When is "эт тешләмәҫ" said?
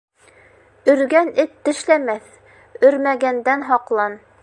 1.45-2.35